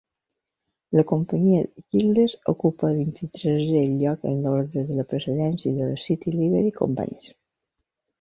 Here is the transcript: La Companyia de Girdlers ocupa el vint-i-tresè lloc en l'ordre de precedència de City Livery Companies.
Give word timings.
La 0.99 1.03
Companyia 1.09 1.63
de 1.73 1.83
Girdlers 1.95 2.35
ocupa 2.53 2.87
el 2.89 2.97
vint-i-tresè 3.01 3.83
lloc 4.05 4.25
en 4.31 4.39
l'ordre 4.47 4.85
de 4.93 5.05
precedència 5.13 5.75
de 5.91 5.99
City 6.07 6.35
Livery 6.39 6.73
Companies. 6.81 7.29